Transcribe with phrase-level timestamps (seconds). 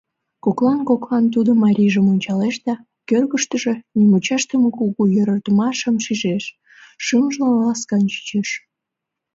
[0.43, 2.73] Коклан-коклан тудо марийжым ончалеш да
[3.09, 6.43] кӧргыштыжӧ нимучашдыме кугу йӧратымашым шижеш,
[7.05, 8.49] шӱмжылан ласкан чучеш.